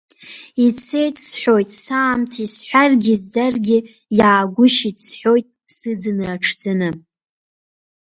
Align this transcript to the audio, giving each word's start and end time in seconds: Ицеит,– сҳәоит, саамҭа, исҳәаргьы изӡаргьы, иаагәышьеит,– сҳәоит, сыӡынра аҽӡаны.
Ицеит,– 0.65 1.15
сҳәоит, 1.25 1.69
саамҭа, 1.81 2.39
исҳәаргьы 2.45 3.11
изӡаргьы, 3.15 3.77
иаагәышьеит,– 4.17 4.97
сҳәоит, 5.05 5.47
сыӡынра 5.77 6.29
аҽӡаны. 6.35 6.89